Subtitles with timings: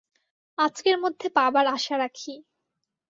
[0.57, 2.33] আজকের মধ্যে পাবার আশা রাখি।